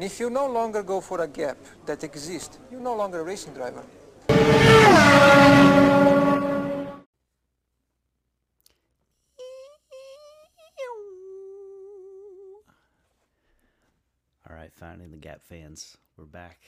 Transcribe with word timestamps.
And 0.00 0.06
if 0.06 0.18
you 0.18 0.30
no 0.30 0.46
longer 0.46 0.82
go 0.82 1.02
for 1.02 1.20
a 1.20 1.28
gap 1.28 1.58
that 1.84 2.02
exists, 2.04 2.58
you're 2.70 2.80
no 2.80 2.96
longer 2.96 3.20
a 3.20 3.22
racing 3.22 3.52
driver. 3.52 3.84
All 14.48 14.56
right, 14.56 14.72
Finding 14.72 15.10
the 15.10 15.18
Gap 15.18 15.42
fans, 15.42 15.98
we're 16.16 16.24
back. 16.24 16.60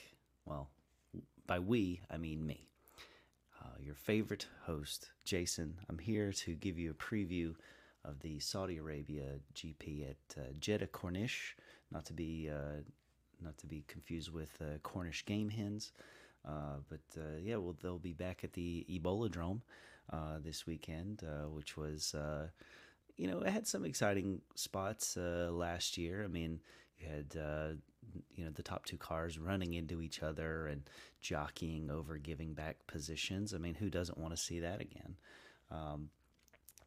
Well, 0.45 0.69
by 1.47 1.57
we, 1.57 2.01
I 2.11 2.17
mean 2.17 2.45
me. 2.45 2.69
Uh, 3.59 3.79
your 3.79 3.95
favorite 3.95 4.45
host, 4.61 5.09
Jason. 5.25 5.73
I'm 5.89 5.97
here 5.97 6.31
to 6.33 6.53
give 6.53 6.77
you 6.77 6.91
a 6.91 6.93
preview 6.93 7.55
of 8.05 8.19
the 8.19 8.37
Saudi 8.37 8.77
Arabia 8.77 9.39
GP 9.55 10.11
at 10.11 10.37
uh, 10.37 10.43
Jeddah 10.59 10.85
Corniche, 10.85 11.55
not 11.89 12.05
to 12.05 12.13
be 12.13 12.47
uh, 12.47 12.81
not 13.43 13.57
to 13.59 13.67
be 13.67 13.83
confused 13.87 14.31
with 14.31 14.57
uh, 14.61 14.77
Cornish 14.83 15.25
game 15.25 15.49
hens. 15.49 15.91
Uh, 16.45 16.77
but 16.89 16.99
uh, 17.17 17.37
yeah, 17.41 17.55
well, 17.55 17.75
they'll 17.81 17.99
be 17.99 18.13
back 18.13 18.43
at 18.43 18.53
the 18.53 18.85
Ebola 18.89 19.31
Drome 19.31 19.61
uh, 20.11 20.39
this 20.43 20.67
weekend, 20.67 21.23
uh, 21.23 21.49
which 21.49 21.77
was, 21.77 22.13
uh, 22.13 22.47
you 23.15 23.27
know, 23.27 23.39
it 23.39 23.49
had 23.49 23.67
some 23.67 23.85
exciting 23.85 24.41
spots 24.55 25.15
uh, 25.15 25.49
last 25.51 25.97
year. 25.97 26.23
I 26.23 26.27
mean, 26.27 26.59
you 26.99 27.07
had, 27.07 27.77
you 28.35 28.43
know, 28.43 28.51
the 28.51 28.63
top 28.63 28.85
two 28.85 28.97
cars 28.97 29.39
running 29.39 29.73
into 29.73 30.01
each 30.01 30.21
other 30.21 30.67
and 30.67 30.81
jockeying 31.21 31.89
over 31.89 32.17
giving 32.17 32.53
back 32.53 32.85
positions. 32.87 33.53
I 33.53 33.57
mean, 33.57 33.75
who 33.75 33.89
doesn't 33.89 34.17
want 34.17 34.35
to 34.35 34.41
see 34.41 34.59
that 34.59 34.81
again? 34.81 35.15
Um, 35.71 36.09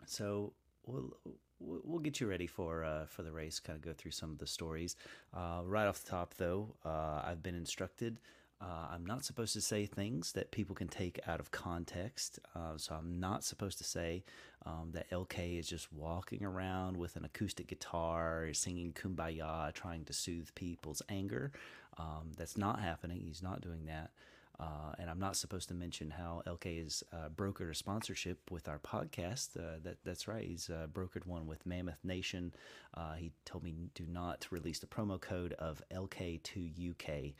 so 0.06 0.52
we'll 0.86 1.16
we'll 1.58 2.00
get 2.00 2.20
you 2.20 2.26
ready 2.26 2.46
for 2.46 2.84
uh, 2.84 3.06
for 3.06 3.22
the 3.22 3.32
race. 3.32 3.60
Kind 3.60 3.76
of 3.76 3.82
go 3.82 3.92
through 3.92 4.12
some 4.12 4.30
of 4.30 4.38
the 4.38 4.46
stories. 4.46 4.96
Uh, 5.34 5.60
right 5.64 5.86
off 5.86 6.02
the 6.04 6.10
top, 6.10 6.34
though, 6.34 6.74
uh, 6.84 7.22
I've 7.24 7.42
been 7.42 7.54
instructed. 7.54 8.18
Uh, 8.58 8.88
I'm 8.90 9.04
not 9.04 9.22
supposed 9.22 9.52
to 9.52 9.60
say 9.60 9.84
things 9.84 10.32
that 10.32 10.50
people 10.50 10.74
can 10.74 10.88
take 10.88 11.20
out 11.26 11.40
of 11.40 11.50
context. 11.50 12.38
Uh, 12.54 12.78
so 12.78 12.94
I'm 12.94 13.20
not 13.20 13.44
supposed 13.44 13.76
to 13.78 13.84
say 13.84 14.24
um, 14.64 14.92
that 14.92 15.10
LK 15.10 15.58
is 15.58 15.68
just 15.68 15.92
walking 15.92 16.42
around 16.42 16.96
with 16.96 17.16
an 17.16 17.24
acoustic 17.26 17.66
guitar, 17.66 18.48
singing 18.52 18.92
"Kumbaya," 18.92 19.72
trying 19.74 20.04
to 20.06 20.12
soothe 20.12 20.48
people's 20.54 21.02
anger. 21.08 21.52
Um, 21.98 22.32
that's 22.36 22.56
not 22.56 22.80
happening. 22.80 23.20
He's 23.20 23.42
not 23.42 23.60
doing 23.60 23.86
that. 23.86 24.10
Uh, 24.58 24.92
and 24.98 25.10
I'm 25.10 25.18
not 25.18 25.36
supposed 25.36 25.68
to 25.68 25.74
mention 25.74 26.10
how 26.10 26.42
LK 26.46 26.82
has 26.82 27.02
uh, 27.12 27.28
brokered 27.28 27.70
a 27.70 27.74
sponsorship 27.74 28.38
with 28.50 28.68
our 28.68 28.78
podcast. 28.78 29.56
Uh, 29.56 29.78
that 29.84 29.98
that's 30.04 30.26
right. 30.26 30.46
He's 30.46 30.70
uh, 30.70 30.86
brokered 30.92 31.26
one 31.26 31.46
with 31.46 31.66
Mammoth 31.66 32.02
Nation. 32.04 32.54
Uh, 32.94 33.14
he 33.14 33.32
told 33.44 33.64
me 33.64 33.74
do 33.94 34.04
not 34.08 34.46
release 34.50 34.78
the 34.78 34.86
promo 34.86 35.20
code 35.20 35.52
of 35.54 35.82
LK2UK, 35.92 37.34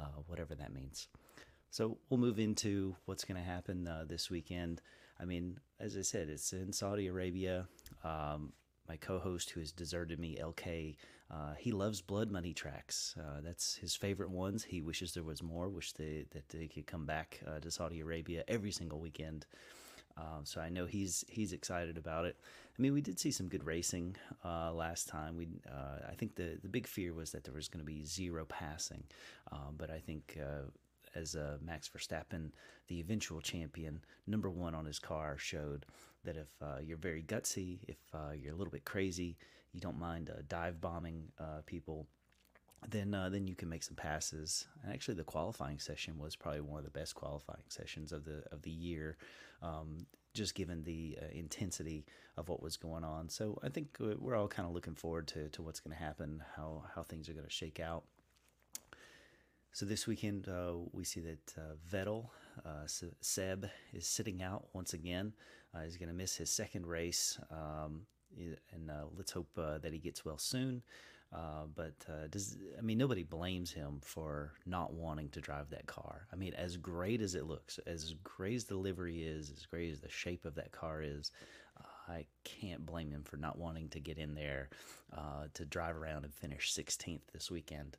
uh, 0.00 0.04
whatever 0.26 0.54
that 0.54 0.72
means. 0.72 1.08
So 1.70 1.98
we'll 2.08 2.20
move 2.20 2.38
into 2.38 2.96
what's 3.06 3.24
going 3.24 3.40
to 3.40 3.46
happen 3.46 3.88
this 4.06 4.30
weekend. 4.30 4.82
I 5.18 5.24
mean, 5.24 5.58
as 5.80 5.96
I 5.96 6.02
said, 6.02 6.28
it's 6.28 6.52
in 6.52 6.72
Saudi 6.72 7.06
Arabia. 7.06 7.66
Um, 8.04 8.52
my 8.88 8.96
co-host 8.96 9.50
who 9.50 9.60
has 9.60 9.72
deserted 9.72 10.18
me, 10.18 10.36
LK, 10.38 10.96
uh, 11.32 11.54
he 11.58 11.72
loves 11.72 12.02
Blood 12.02 12.30
Money 12.30 12.52
tracks. 12.52 13.14
Uh, 13.18 13.40
that's 13.42 13.76
his 13.76 13.96
favorite 13.96 14.30
ones. 14.30 14.64
He 14.64 14.82
wishes 14.82 15.14
there 15.14 15.22
was 15.22 15.42
more. 15.42 15.68
Wish 15.68 15.92
they, 15.92 16.26
that 16.32 16.48
they 16.50 16.66
could 16.66 16.86
come 16.86 17.06
back 17.06 17.40
uh, 17.46 17.58
to 17.60 17.70
Saudi 17.70 18.00
Arabia 18.00 18.44
every 18.48 18.70
single 18.70 19.00
weekend. 19.00 19.46
Um, 20.18 20.44
so 20.44 20.60
I 20.60 20.68
know 20.68 20.84
he's 20.84 21.24
he's 21.28 21.54
excited 21.54 21.96
about 21.96 22.26
it. 22.26 22.36
I 22.78 22.82
mean, 22.82 22.92
we 22.92 23.00
did 23.00 23.18
see 23.18 23.30
some 23.30 23.48
good 23.48 23.64
racing 23.64 24.16
uh, 24.44 24.72
last 24.72 25.08
time. 25.08 25.36
We 25.36 25.48
uh, 25.66 26.06
I 26.10 26.14
think 26.14 26.34
the 26.34 26.58
the 26.62 26.68
big 26.68 26.86
fear 26.86 27.14
was 27.14 27.32
that 27.32 27.44
there 27.44 27.54
was 27.54 27.68
going 27.68 27.84
to 27.84 27.90
be 27.90 28.04
zero 28.04 28.44
passing, 28.44 29.04
um, 29.50 29.76
but 29.78 29.90
I 29.90 29.98
think 29.98 30.36
uh, 30.38 30.68
as 31.14 31.34
uh, 31.34 31.56
Max 31.64 31.88
Verstappen, 31.88 32.50
the 32.88 33.00
eventual 33.00 33.40
champion, 33.40 34.00
number 34.26 34.50
one 34.50 34.74
on 34.74 34.84
his 34.84 34.98
car, 34.98 35.36
showed 35.38 35.86
that 36.24 36.36
if 36.36 36.48
uh, 36.60 36.78
you're 36.82 36.98
very 36.98 37.22
gutsy, 37.22 37.78
if 37.88 37.98
uh, 38.14 38.32
you're 38.34 38.52
a 38.52 38.56
little 38.56 38.70
bit 38.70 38.84
crazy, 38.84 39.36
you 39.72 39.80
don't 39.80 39.98
mind 39.98 40.30
uh, 40.30 40.42
dive 40.48 40.80
bombing 40.80 41.32
uh, 41.38 41.62
people, 41.66 42.06
then 42.88 43.14
uh, 43.14 43.28
then 43.28 43.46
you 43.46 43.54
can 43.54 43.68
make 43.68 43.82
some 43.82 43.96
passes. 43.96 44.66
And 44.82 44.92
actually, 44.92 45.14
the 45.14 45.24
qualifying 45.24 45.78
session 45.78 46.18
was 46.18 46.36
probably 46.36 46.60
one 46.60 46.78
of 46.78 46.84
the 46.84 46.98
best 46.98 47.14
qualifying 47.14 47.64
sessions 47.68 48.12
of 48.12 48.24
the 48.24 48.42
of 48.52 48.62
the 48.62 48.70
year, 48.70 49.16
um, 49.62 50.06
just 50.34 50.54
given 50.54 50.82
the 50.84 51.18
uh, 51.20 51.26
intensity 51.32 52.04
of 52.36 52.48
what 52.48 52.62
was 52.62 52.76
going 52.76 53.04
on. 53.04 53.28
So 53.28 53.58
I 53.62 53.68
think 53.68 53.96
we're 53.98 54.36
all 54.36 54.48
kind 54.48 54.66
of 54.66 54.74
looking 54.74 54.94
forward 54.94 55.28
to 55.28 55.48
to 55.50 55.62
what's 55.62 55.80
going 55.80 55.96
to 55.96 56.02
happen, 56.02 56.42
how 56.56 56.84
how 56.94 57.02
things 57.02 57.28
are 57.28 57.34
going 57.34 57.46
to 57.46 57.50
shake 57.52 57.80
out. 57.80 58.04
So 59.74 59.86
this 59.86 60.06
weekend, 60.06 60.48
uh, 60.48 60.74
we 60.92 61.02
see 61.02 61.20
that 61.20 61.54
uh, 61.56 61.74
Vettel, 61.90 62.26
uh, 62.62 62.86
Seb, 63.22 63.70
is 63.94 64.06
sitting 64.06 64.42
out 64.42 64.66
once 64.74 64.92
again. 64.92 65.32
Uh, 65.74 65.80
he's 65.84 65.96
going 65.96 66.10
to 66.10 66.14
miss 66.14 66.36
his 66.36 66.50
second 66.50 66.86
race, 66.86 67.38
um, 67.50 68.02
and 68.72 68.90
uh, 68.90 69.04
let's 69.16 69.32
hope 69.32 69.48
uh, 69.56 69.78
that 69.78 69.92
he 69.92 69.98
gets 69.98 70.24
well 70.24 70.38
soon. 70.38 70.82
Uh, 71.32 71.64
but 71.74 71.94
uh, 72.10 72.26
does 72.30 72.58
I 72.78 72.82
mean 72.82 72.98
nobody 72.98 73.22
blames 73.22 73.72
him 73.72 74.00
for 74.02 74.52
not 74.66 74.92
wanting 74.92 75.30
to 75.30 75.40
drive 75.40 75.70
that 75.70 75.86
car. 75.86 76.26
I 76.30 76.36
mean, 76.36 76.52
as 76.54 76.76
great 76.76 77.22
as 77.22 77.34
it 77.34 77.46
looks, 77.46 77.78
as 77.86 78.14
great 78.22 78.56
as 78.56 78.64
the 78.64 78.76
livery 78.76 79.22
is, 79.22 79.50
as 79.50 79.64
great 79.64 79.90
as 79.90 80.00
the 80.00 80.10
shape 80.10 80.44
of 80.44 80.54
that 80.56 80.72
car 80.72 81.00
is, 81.02 81.30
I 82.08 82.26
can't 82.44 82.84
blame 82.84 83.10
him 83.10 83.22
for 83.24 83.36
not 83.36 83.58
wanting 83.58 83.88
to 83.90 84.00
get 84.00 84.18
in 84.18 84.34
there 84.34 84.68
uh, 85.16 85.46
to 85.54 85.64
drive 85.64 85.96
around 85.96 86.24
and 86.24 86.34
finish 86.34 86.74
16th 86.74 87.22
this 87.32 87.50
weekend. 87.50 87.96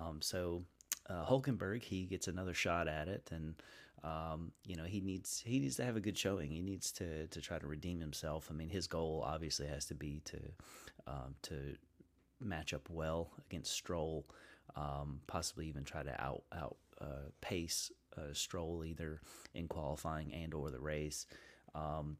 Um, 0.00 0.20
so 0.20 0.62
uh, 1.08 1.24
Hulkenberg, 1.24 1.82
he 1.82 2.04
gets 2.04 2.28
another 2.28 2.54
shot 2.54 2.88
at 2.88 3.08
it, 3.08 3.28
and 3.30 3.54
um, 4.04 4.52
you 4.64 4.76
know 4.76 4.84
he 4.84 5.00
needs 5.00 5.42
he 5.44 5.58
needs 5.58 5.76
to 5.76 5.84
have 5.84 5.96
a 5.96 6.00
good 6.00 6.18
showing. 6.18 6.50
He 6.50 6.62
needs 6.62 6.92
to 6.92 7.26
to 7.28 7.40
try 7.40 7.58
to 7.58 7.66
redeem 7.66 8.00
himself. 8.00 8.48
I 8.50 8.54
mean, 8.54 8.68
his 8.68 8.86
goal 8.86 9.24
obviously 9.26 9.66
has 9.66 9.86
to 9.86 9.94
be 9.94 10.20
to 10.26 10.38
um, 11.06 11.34
to 11.42 11.76
match 12.40 12.74
up 12.74 12.88
well 12.90 13.30
against 13.48 13.72
Stroll, 13.72 14.26
um, 14.76 15.20
possibly 15.26 15.66
even 15.66 15.84
try 15.84 16.02
to 16.02 16.20
out 16.22 16.44
out 16.52 16.76
uh, 17.00 17.30
pace 17.40 17.90
uh, 18.16 18.32
Stroll 18.32 18.84
either 18.84 19.20
in 19.54 19.68
qualifying 19.68 20.32
and 20.32 20.54
or 20.54 20.70
the 20.70 20.80
race. 20.80 21.26
Um, 21.74 22.16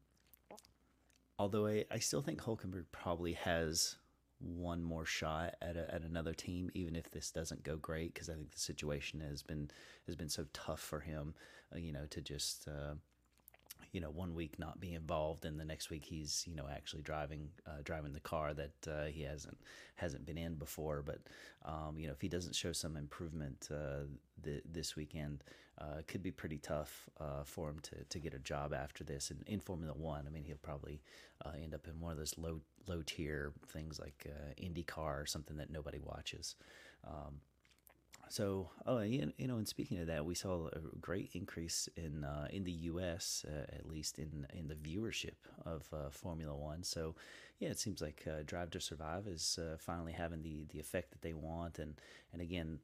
although 1.39 1.67
I, 1.67 1.85
I 1.91 1.99
still 1.99 2.21
think 2.21 2.41
Hulkenberg 2.41 2.85
probably 2.91 3.33
has 3.33 3.95
one 4.39 4.83
more 4.83 5.05
shot 5.05 5.55
at, 5.61 5.75
a, 5.75 5.93
at 5.93 6.03
another 6.03 6.33
team, 6.33 6.69
even 6.73 6.95
if 6.95 7.09
this 7.09 7.31
doesn't 7.31 7.63
go 7.63 7.75
great, 7.77 8.13
because 8.13 8.29
I 8.29 8.33
think 8.33 8.51
the 8.51 8.59
situation 8.59 9.21
has 9.21 9.41
been 9.41 9.69
has 10.05 10.15
been 10.15 10.29
so 10.29 10.45
tough 10.53 10.79
for 10.79 10.99
him, 10.99 11.33
uh, 11.73 11.79
you 11.79 11.91
know, 11.91 12.05
to 12.09 12.21
just 12.21 12.67
uh, 12.67 12.93
you 13.91 14.01
know 14.01 14.09
one 14.09 14.33
week 14.33 14.59
not 14.59 14.79
be 14.79 14.93
involved, 14.93 15.45
and 15.45 15.59
the 15.59 15.65
next 15.65 15.89
week 15.89 16.05
he's 16.05 16.43
you 16.47 16.55
know 16.55 16.67
actually 16.71 17.01
driving 17.01 17.49
uh, 17.65 17.81
driving 17.83 18.13
the 18.13 18.19
car 18.19 18.53
that 18.53 18.87
uh, 18.87 19.05
he 19.05 19.23
hasn't 19.23 19.57
hasn't 19.95 20.25
been 20.25 20.37
in 20.37 20.55
before. 20.55 21.01
But 21.01 21.19
um, 21.65 21.97
you 21.97 22.07
know 22.07 22.13
if 22.13 22.21
he 22.21 22.27
doesn't 22.27 22.55
show 22.55 22.71
some 22.71 22.97
improvement 22.97 23.69
uh, 23.71 24.05
th- 24.43 24.63
this 24.71 24.95
weekend, 24.95 25.43
uh, 25.79 25.97
it 25.99 26.07
could 26.07 26.23
be 26.23 26.31
pretty 26.31 26.57
tough 26.57 27.09
uh, 27.19 27.43
for 27.43 27.69
him 27.69 27.79
to, 27.79 27.95
to 28.09 28.19
get 28.19 28.33
a 28.33 28.39
job 28.39 28.73
after 28.73 29.03
this. 29.03 29.31
And 29.31 29.43
in 29.47 29.59
Formula 29.59 29.93
One, 29.93 30.25
I 30.27 30.29
mean 30.29 30.43
he'll 30.43 30.57
probably 30.57 31.01
uh, 31.45 31.51
end 31.61 31.73
up 31.73 31.87
in 31.87 31.99
one 31.99 32.11
of 32.11 32.17
those 32.17 32.37
low 32.37 32.61
low 32.87 33.01
tier 33.05 33.53
things 33.67 33.99
like 33.99 34.27
uh, 34.27 34.53
IndyCar 34.61 35.21
or 35.21 35.25
something 35.25 35.57
that 35.57 35.69
nobody 35.69 35.99
watches. 35.99 36.55
Um, 37.05 37.41
so, 38.29 38.69
oh, 38.85 38.99
you 38.99 39.31
you 39.37 39.47
know, 39.47 39.57
and 39.57 39.67
speaking 39.67 39.99
of 39.99 40.07
that, 40.07 40.25
we 40.25 40.35
saw 40.35 40.67
a 40.67 40.79
great 40.99 41.31
increase 41.33 41.89
in 41.95 42.23
uh, 42.23 42.47
in 42.51 42.63
the 42.63 42.71
U.S. 42.71 43.45
Uh, 43.47 43.65
at 43.75 43.87
least 43.87 44.19
in 44.19 44.47
in 44.53 44.67
the 44.67 44.75
viewership 44.75 45.35
of 45.65 45.87
uh, 45.93 46.09
Formula 46.09 46.55
One. 46.55 46.83
So, 46.83 47.15
yeah, 47.59 47.69
it 47.69 47.79
seems 47.79 48.01
like 48.01 48.25
uh, 48.27 48.43
Drive 48.45 48.71
to 48.71 48.79
Survive 48.79 49.27
is 49.27 49.59
uh, 49.61 49.77
finally 49.77 50.13
having 50.13 50.41
the 50.41 50.65
the 50.69 50.79
effect 50.79 51.11
that 51.11 51.21
they 51.21 51.33
want. 51.33 51.79
And 51.79 51.95
and 52.33 52.41
again, 52.41 52.79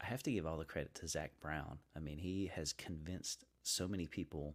I 0.00 0.06
have 0.06 0.22
to 0.24 0.32
give 0.32 0.46
all 0.46 0.58
the 0.58 0.64
credit 0.64 0.94
to 0.96 1.08
Zak 1.08 1.32
Brown. 1.40 1.78
I 1.96 2.00
mean, 2.00 2.18
he 2.18 2.50
has 2.54 2.72
convinced 2.72 3.44
so 3.62 3.88
many 3.88 4.06
people 4.06 4.54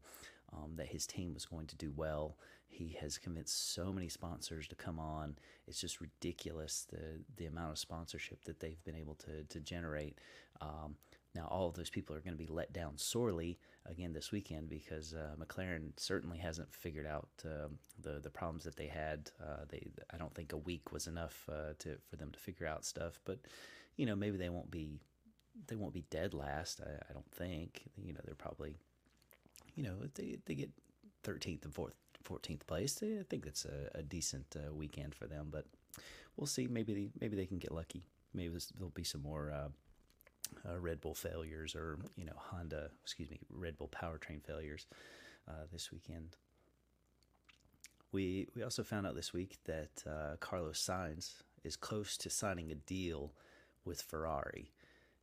um, 0.54 0.74
that 0.76 0.88
his 0.88 1.06
team 1.06 1.34
was 1.34 1.46
going 1.46 1.68
to 1.68 1.76
do 1.76 1.92
well. 1.96 2.38
He 2.70 2.98
has 3.02 3.18
convinced 3.18 3.74
so 3.74 3.92
many 3.92 4.10
sponsors 4.10 4.68
to 4.68 4.76
come 4.76 5.00
on. 5.00 5.36
It's 5.68 5.82
just 5.82 6.00
ridiculous 6.00 6.86
the 6.90 7.20
the 7.36 7.48
amount 7.48 7.72
of 7.72 7.80
sponsorship 7.80 8.46
that 8.46 8.60
they've 8.60 8.84
been 8.84 8.96
able 8.96 9.16
to 9.16 9.44
to 9.44 9.60
generate. 9.60 10.20
Um, 10.62 10.96
now, 11.36 11.48
all 11.50 11.68
of 11.68 11.76
those 11.76 11.90
people 11.90 12.16
are 12.16 12.22
going 12.22 12.34
to 12.34 12.44
be 12.44 12.52
let 12.52 12.74
down 12.74 12.98
sorely 12.98 13.60
again 13.86 14.14
this 14.14 14.32
weekend 14.32 14.70
because 14.70 15.14
uh, 15.14 15.36
McLaren 15.40 15.92
certainly 15.98 16.38
hasn't 16.38 16.74
figured 16.74 17.06
out 17.06 17.30
um 17.46 17.78
the 18.02 18.20
the 18.20 18.30
problems 18.30 18.64
that 18.64 18.78
they 18.78 18.88
had. 18.88 19.32
Uh, 19.42 19.66
they 19.68 19.88
I 20.14 20.18
don't 20.18 20.34
think 20.34 20.54
a 20.54 20.58
week 20.58 20.92
was 20.92 21.08
enough 21.08 21.48
uh, 21.52 21.74
to 21.80 21.98
for 22.10 22.16
them 22.16 22.32
to 22.32 22.40
figure 22.40 22.68
out 22.68 22.86
stuff. 22.86 23.20
But 23.26 23.40
you 23.96 24.06
know 24.06 24.16
maybe 24.16 24.38
they 24.38 24.50
won't 24.50 24.72
be 24.72 25.02
they 25.68 25.76
won't 25.76 25.94
be 25.94 26.06
dead 26.10 26.34
last. 26.34 26.82
I, 26.82 26.92
I 27.10 27.14
don't 27.14 27.32
think. 27.32 27.84
You 27.98 28.14
know 28.14 28.22
they're 28.24 28.36
probably 28.36 28.76
you 29.76 29.84
know 29.84 29.96
they 30.16 30.38
they 30.46 30.56
get 30.56 30.70
13th 31.24 31.66
and 31.66 31.74
4th 31.74 31.94
14th 32.28 32.66
place. 32.68 33.02
I 33.04 33.24
think 33.30 33.46
that's 33.46 33.66
a, 33.66 33.98
a 34.00 34.02
decent 34.04 34.56
uh, 34.56 34.74
weekend 34.74 35.16
for 35.16 35.28
them, 35.28 35.48
but 35.52 35.66
we'll 36.38 36.48
see. 36.48 36.68
Maybe 36.68 36.94
they, 36.94 37.10
maybe 37.20 37.36
they 37.36 37.46
can 37.46 37.60
get 37.60 37.72
lucky. 37.72 38.04
Maybe 38.34 38.58
there'll 38.78 38.92
be 38.92 39.04
some 39.04 39.22
more 39.22 39.52
uh, 39.52 39.70
uh, 40.68 40.80
Red 40.80 41.02
Bull 41.02 41.14
failures 41.16 41.76
or 41.76 42.00
you 42.16 42.26
know 42.26 42.34
Honda, 42.36 42.90
excuse 43.04 43.30
me, 43.30 43.40
Red 43.50 43.78
Bull 43.78 43.90
powertrain 43.90 44.44
failures 44.44 44.88
uh, 45.48 45.66
this 45.72 45.92
weekend. 45.92 46.36
We 48.12 48.48
we 48.56 48.64
also 48.64 48.84
found 48.84 49.08
out 49.08 49.16
this 49.16 49.34
week 49.34 49.58
that 49.66 50.04
uh, 50.08 50.36
Carlos 50.40 50.84
Sainz 50.84 51.44
is 51.64 51.76
close 51.76 52.18
to 52.18 52.30
signing 52.30 52.72
a 52.72 52.76
deal 52.76 53.34
with 53.86 54.02
Ferrari, 54.02 54.72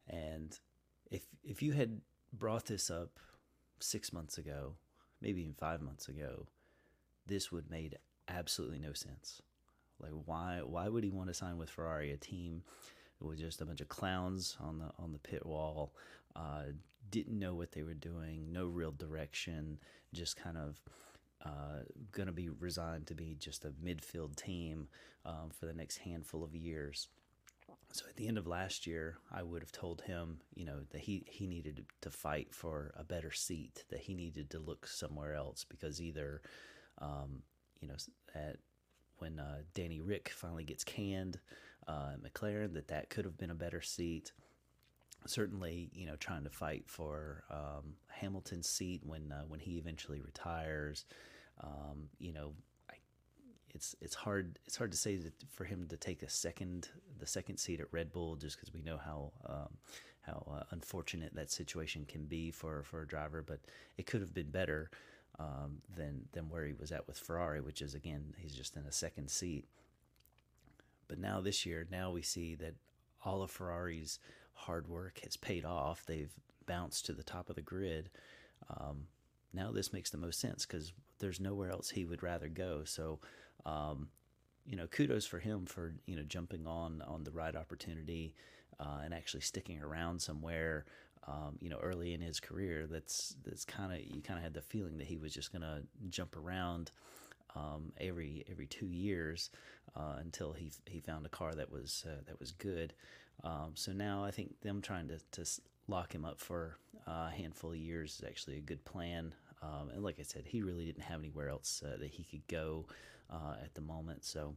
and 0.08 0.58
if 1.10 1.26
if 1.44 1.62
you 1.62 1.72
had 1.72 2.00
brought 2.32 2.66
this 2.66 2.90
up 2.90 3.18
six 3.78 4.12
months 4.12 4.38
ago, 4.38 4.74
maybe 5.20 5.42
even 5.42 5.54
five 5.54 5.80
months 5.80 6.08
ago, 6.08 6.46
this 7.26 7.50
would 7.52 7.70
made 7.70 7.98
absolutely 8.28 8.78
no 8.78 8.92
sense. 8.92 9.42
Like 10.00 10.12
why 10.24 10.60
why 10.64 10.88
would 10.88 11.04
he 11.04 11.10
want 11.10 11.28
to 11.28 11.34
sign 11.34 11.56
with 11.58 11.70
Ferrari, 11.70 12.12
a 12.12 12.16
team 12.16 12.62
with 13.20 13.38
just 13.38 13.60
a 13.60 13.64
bunch 13.64 13.80
of 13.80 13.88
clowns 13.88 14.56
on 14.60 14.78
the 14.78 14.90
on 14.98 15.12
the 15.12 15.18
pit 15.18 15.44
wall, 15.46 15.94
uh, 16.34 16.64
didn't 17.10 17.38
know 17.38 17.54
what 17.54 17.72
they 17.72 17.82
were 17.82 17.94
doing, 17.94 18.52
no 18.52 18.66
real 18.66 18.92
direction, 18.92 19.78
just 20.12 20.36
kind 20.36 20.56
of 20.56 20.80
uh, 21.44 21.82
going 22.12 22.26
to 22.26 22.32
be 22.32 22.48
resigned 22.48 23.06
to 23.06 23.14
be 23.14 23.36
just 23.38 23.64
a 23.64 23.70
midfield 23.70 24.36
team 24.36 24.88
um, 25.24 25.50
for 25.50 25.66
the 25.66 25.72
next 25.74 25.98
handful 25.98 26.42
of 26.42 26.54
years. 26.54 27.08
So 27.92 28.04
at 28.08 28.16
the 28.16 28.28
end 28.28 28.38
of 28.38 28.46
last 28.46 28.86
year, 28.86 29.18
I 29.32 29.42
would 29.42 29.62
have 29.62 29.72
told 29.72 30.02
him, 30.02 30.40
you 30.54 30.64
know, 30.64 30.80
that 30.90 31.00
he, 31.00 31.24
he 31.28 31.46
needed 31.46 31.86
to 32.02 32.10
fight 32.10 32.52
for 32.52 32.92
a 32.96 33.04
better 33.04 33.30
seat, 33.30 33.84
that 33.90 34.00
he 34.00 34.14
needed 34.14 34.50
to 34.50 34.58
look 34.58 34.86
somewhere 34.86 35.34
else 35.34 35.64
because 35.64 36.00
either, 36.00 36.42
um, 36.98 37.42
you 37.80 37.88
know, 37.88 37.94
at 38.34 38.56
when 39.18 39.38
uh, 39.38 39.58
Danny 39.74 40.00
Ric 40.00 40.28
finally 40.28 40.64
gets 40.64 40.84
canned, 40.84 41.38
uh, 41.88 42.12
McLaren, 42.22 42.74
that 42.74 42.88
that 42.88 43.10
could 43.10 43.24
have 43.24 43.38
been 43.38 43.50
a 43.50 43.54
better 43.54 43.80
seat. 43.80 44.32
Certainly, 45.26 45.90
you 45.92 46.06
know, 46.06 46.16
trying 46.16 46.44
to 46.44 46.50
fight 46.50 46.84
for 46.86 47.44
um, 47.50 47.94
Hamilton's 48.08 48.68
seat 48.68 49.02
when 49.04 49.32
uh, 49.32 49.42
when 49.48 49.60
he 49.60 49.78
eventually 49.78 50.20
retires. 50.20 51.04
Um, 51.62 52.08
you 52.18 52.32
know, 52.32 52.52
I, 52.90 52.94
it's 53.70 53.96
it's 54.00 54.14
hard 54.14 54.58
it's 54.66 54.76
hard 54.76 54.92
to 54.92 54.96
say 54.96 55.16
that 55.16 55.32
for 55.50 55.64
him 55.64 55.86
to 55.88 55.96
take 55.96 56.22
a 56.22 56.30
second 56.30 56.88
the 57.18 57.26
second 57.26 57.56
seat 57.58 57.80
at 57.80 57.92
Red 57.92 58.12
Bull 58.12 58.36
just 58.36 58.56
because 58.56 58.72
we 58.72 58.82
know 58.82 58.98
how 58.98 59.32
um, 59.46 59.76
how 60.20 60.46
uh, 60.52 60.62
unfortunate 60.70 61.34
that 61.34 61.50
situation 61.50 62.04
can 62.06 62.26
be 62.26 62.50
for 62.50 62.82
for 62.82 63.02
a 63.02 63.06
driver, 63.06 63.42
but 63.42 63.60
it 63.96 64.06
could 64.06 64.20
have 64.20 64.34
been 64.34 64.50
better 64.50 64.90
um, 65.38 65.78
than 65.96 66.26
than 66.32 66.48
where 66.48 66.64
he 66.64 66.72
was 66.72 66.92
at 66.92 67.06
with 67.06 67.18
Ferrari, 67.18 67.60
which 67.60 67.82
is 67.82 67.94
again 67.94 68.34
he's 68.38 68.54
just 68.54 68.76
in 68.76 68.84
a 68.86 68.92
second 68.92 69.30
seat. 69.30 69.66
But 71.08 71.18
now 71.18 71.40
this 71.40 71.64
year, 71.64 71.86
now 71.90 72.10
we 72.10 72.22
see 72.22 72.54
that 72.56 72.74
all 73.24 73.42
of 73.42 73.50
Ferrari's 73.50 74.18
hard 74.52 74.88
work 74.88 75.20
has 75.24 75.36
paid 75.36 75.64
off. 75.64 76.04
They've 76.06 76.32
bounced 76.66 77.06
to 77.06 77.12
the 77.12 77.22
top 77.22 77.48
of 77.48 77.56
the 77.56 77.62
grid. 77.62 78.10
Um, 78.68 79.06
now 79.52 79.70
this 79.70 79.92
makes 79.92 80.10
the 80.10 80.18
most 80.18 80.40
sense 80.40 80.66
because 80.66 80.92
there's 81.18 81.40
nowhere 81.40 81.70
else 81.70 81.90
he 81.90 82.04
would 82.04 82.22
rather 82.22 82.48
go. 82.48 82.82
So, 82.84 83.20
um, 83.64 84.08
you 84.66 84.76
know, 84.76 84.86
kudos 84.86 85.26
for 85.26 85.38
him 85.38 85.66
for 85.66 85.94
you 86.06 86.16
know 86.16 86.22
jumping 86.22 86.66
on 86.66 87.02
on 87.02 87.24
the 87.24 87.30
right 87.30 87.54
opportunity 87.54 88.34
uh, 88.80 89.00
and 89.04 89.14
actually 89.14 89.40
sticking 89.42 89.80
around 89.82 90.20
somewhere. 90.20 90.84
Um, 91.28 91.58
you 91.60 91.68
know, 91.68 91.78
early 91.82 92.14
in 92.14 92.20
his 92.20 92.38
career, 92.38 92.86
that's 92.88 93.34
that's 93.44 93.64
kind 93.64 93.92
of 93.92 94.00
you 94.00 94.22
kind 94.22 94.38
of 94.38 94.44
had 94.44 94.54
the 94.54 94.62
feeling 94.62 94.98
that 94.98 95.06
he 95.06 95.16
was 95.16 95.34
just 95.34 95.52
gonna 95.52 95.82
jump 96.08 96.36
around 96.36 96.92
um, 97.56 97.92
every 97.98 98.44
every 98.50 98.66
two 98.66 98.86
years 98.86 99.50
uh, 99.96 100.16
until 100.20 100.52
he 100.52 100.70
he 100.86 101.00
found 101.00 101.26
a 101.26 101.30
car 101.30 101.54
that 101.54 101.70
was 101.70 102.04
uh, 102.08 102.20
that 102.26 102.38
was 102.38 102.52
good. 102.52 102.94
Um, 103.44 103.72
so 103.74 103.92
now 103.92 104.24
I 104.24 104.30
think 104.30 104.60
them 104.60 104.80
trying 104.80 105.08
to 105.08 105.18
to 105.32 105.50
lock 105.88 106.14
him 106.14 106.24
up 106.24 106.40
for 106.40 106.76
a 107.06 107.30
handful 107.30 107.70
of 107.70 107.76
years 107.76 108.18
is 108.20 108.24
actually 108.26 108.58
a 108.58 108.60
good 108.60 108.84
plan. 108.84 109.34
Um, 109.62 109.90
and 109.94 110.02
like 110.02 110.18
I 110.18 110.22
said, 110.22 110.44
he 110.46 110.62
really 110.62 110.84
didn't 110.84 111.02
have 111.02 111.20
anywhere 111.20 111.48
else 111.48 111.82
uh, 111.84 111.96
that 111.98 112.10
he 112.10 112.24
could 112.24 112.46
go 112.48 112.86
uh, 113.30 113.54
at 113.62 113.74
the 113.74 113.80
moment. 113.80 114.24
So 114.24 114.54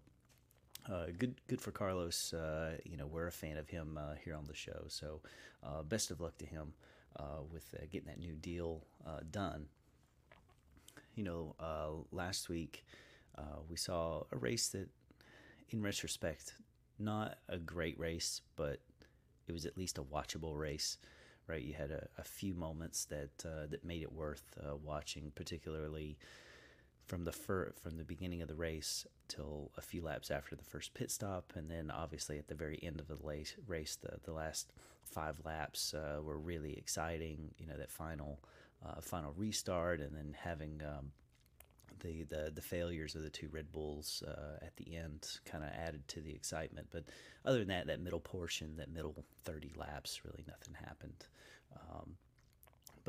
uh, 0.88 1.06
good, 1.18 1.36
good 1.48 1.62
for 1.62 1.72
Carlos. 1.72 2.34
Uh, 2.34 2.78
you 2.84 2.98
know, 2.98 3.08
we're 3.08 3.28
a 3.28 3.32
fan 3.32 3.58
of 3.58 3.70
him 3.70 3.98
uh, 4.00 4.16
here 4.24 4.36
on 4.36 4.46
the 4.48 4.56
show. 4.56 4.86
So 4.88 5.22
uh, 5.64 5.84
best 5.84 6.12
of 6.12 6.22
luck 6.22 6.38
to 6.40 6.46
him 6.46 6.74
with 7.52 7.76
getting 7.92 8.08
that 8.08 8.20
new 8.20 8.34
deal 8.34 8.86
done. 9.32 9.66
You 11.16 11.24
know, 11.24 12.06
last 12.12 12.50
week 12.50 12.86
we 13.70 13.76
saw 13.76 14.24
a 14.32 14.38
race 14.38 14.70
that, 14.70 14.88
in 15.70 15.82
retrospect, 15.82 16.54
not 16.98 17.40
a 17.50 17.58
great 17.58 18.00
race, 18.00 18.42
but 18.56 18.80
it 19.48 19.52
was 19.52 19.66
at 19.66 19.78
least 19.78 19.98
a 19.98 20.04
watchable 20.04 20.58
race 20.58 20.98
right? 21.50 21.64
You 21.64 21.74
had 21.74 21.92
a, 21.92 22.08
a 22.18 22.24
few 22.24 22.54
moments 22.54 23.06
that 23.06 23.32
uh, 23.44 23.66
that 23.70 23.84
made 23.84 24.04
it 24.04 24.14
worth 24.14 24.44
uh, 24.64 24.76
watching, 24.76 25.32
particularly 25.36 26.18
from 27.10 27.24
the 27.26 27.32
fir- 27.32 27.74
from 27.82 27.98
the 27.98 28.04
beginning 28.04 28.44
of 28.44 28.48
the 28.48 28.56
race 28.56 29.06
till 29.28 29.72
a 29.78 29.82
few 29.82 30.02
laps 30.02 30.30
after 30.30 30.56
the 30.56 30.64
first 30.64 30.94
pit 30.94 31.10
stop, 31.10 31.52
and 31.56 31.70
then 31.70 31.90
obviously 31.90 32.38
at 32.38 32.48
the 32.48 32.56
very 32.56 32.80
end 32.84 33.00
of 33.00 33.08
the 33.08 33.16
race, 33.16 33.56
race 33.68 33.98
the 34.00 34.20
the 34.24 34.32
last 34.32 34.72
five 35.04 35.42
laps 35.44 35.96
uh, 35.96 36.22
were 36.22 36.38
really 36.38 36.78
exciting. 36.78 37.52
You 37.58 37.66
know 37.66 37.78
that 37.78 37.92
final 37.92 38.40
uh, 38.86 39.02
final 39.02 39.34
restart, 39.36 40.02
and 40.02 40.16
then 40.16 40.36
having 40.40 40.82
um, 40.86 41.12
the, 42.02 42.24
the 42.24 42.52
the 42.54 42.62
failures 42.62 43.16
of 43.16 43.24
the 43.24 43.30
two 43.32 43.50
Red 43.52 43.72
Bulls 43.72 44.22
uh, 44.28 44.64
at 44.64 44.78
the 44.78 44.96
end 44.96 45.40
kind 45.46 45.64
of 45.64 45.72
added 45.72 46.08
to 46.10 46.22
the 46.22 46.32
excitement. 46.32 46.90
But 46.92 47.06
other 47.44 47.58
than 47.58 47.70
that, 47.70 47.88
that 47.88 48.02
middle 48.02 48.20
portion, 48.20 48.78
that 48.78 48.94
middle 48.94 49.26
30 49.46 49.74
laps, 49.76 50.22
really 50.24 50.44
nothing 50.48 50.76
happened. 50.76 51.26
Um, 51.76 52.18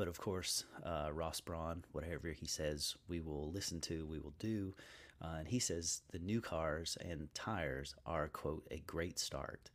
but 0.01 0.07
of 0.07 0.19
course, 0.19 0.65
uh, 0.83 1.09
Ross 1.13 1.41
Brawn, 1.41 1.83
whatever 1.91 2.29
he 2.29 2.47
says, 2.47 2.95
we 3.07 3.19
will 3.19 3.51
listen 3.51 3.79
to, 3.81 4.03
we 4.07 4.17
will 4.17 4.33
do. 4.39 4.73
Uh, 5.21 5.35
and 5.37 5.47
he 5.47 5.59
says 5.59 6.01
the 6.09 6.17
new 6.17 6.41
cars 6.41 6.97
and 7.07 7.31
tires 7.35 7.93
are, 8.07 8.27
quote, 8.27 8.65
a 8.71 8.79
great 8.87 9.19
start. 9.19 9.69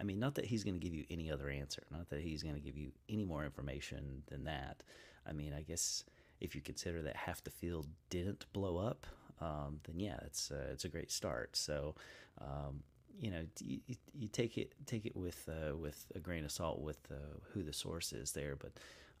I 0.00 0.02
mean, 0.02 0.18
not 0.18 0.34
that 0.36 0.46
he's 0.46 0.64
going 0.64 0.80
to 0.80 0.80
give 0.80 0.94
you 0.94 1.04
any 1.10 1.30
other 1.30 1.50
answer, 1.50 1.82
not 1.90 2.08
that 2.08 2.22
he's 2.22 2.42
going 2.42 2.54
to 2.54 2.60
give 2.62 2.78
you 2.78 2.90
any 3.10 3.26
more 3.26 3.44
information 3.44 4.22
than 4.30 4.44
that. 4.44 4.82
I 5.28 5.34
mean, 5.34 5.52
I 5.52 5.60
guess 5.60 6.04
if 6.40 6.54
you 6.54 6.62
consider 6.62 7.02
that 7.02 7.16
half 7.16 7.44
the 7.44 7.50
field 7.50 7.86
didn't 8.08 8.46
blow 8.54 8.78
up, 8.78 9.06
um, 9.42 9.80
then 9.86 10.00
yeah, 10.00 10.16
it's 10.24 10.50
uh, 10.50 10.68
it's 10.72 10.86
a 10.86 10.88
great 10.88 11.12
start. 11.12 11.54
So, 11.54 11.96
um, 12.40 12.82
you 13.20 13.30
know, 13.30 13.42
you, 13.60 13.80
you, 14.14 14.28
take 14.28 14.56
it 14.56 14.72
take 14.86 15.04
it 15.04 15.14
with 15.14 15.46
uh, 15.50 15.76
with 15.76 16.06
a 16.14 16.18
grain 16.18 16.46
of 16.46 16.50
salt 16.50 16.80
with 16.80 17.00
uh, 17.10 17.40
who 17.52 17.62
the 17.62 17.74
source 17.74 18.14
is 18.14 18.32
there, 18.32 18.56
but 18.56 18.72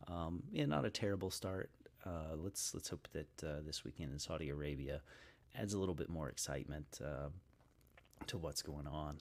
um, 0.08 0.42
yeah, 0.52 0.66
not 0.66 0.84
a 0.84 0.90
terrible 0.90 1.30
start. 1.30 1.70
Uh, 2.04 2.36
let's 2.36 2.74
let's 2.74 2.88
hope 2.88 3.08
that 3.12 3.44
uh, 3.44 3.60
this 3.64 3.84
weekend 3.84 4.12
in 4.12 4.18
Saudi 4.18 4.50
Arabia 4.50 5.00
adds 5.58 5.74
a 5.74 5.78
little 5.78 5.94
bit 5.94 6.08
more 6.08 6.28
excitement 6.28 7.00
uh, 7.04 7.28
to 8.26 8.38
what's 8.38 8.62
going 8.62 8.86
on. 8.86 9.18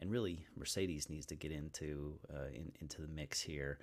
And 0.00 0.10
really, 0.10 0.44
Mercedes 0.56 1.08
needs 1.08 1.24
to 1.26 1.36
get 1.36 1.50
into 1.50 2.18
in, 2.52 2.70
into 2.80 3.00
the 3.00 3.08
mix 3.08 3.40
here. 3.40 3.78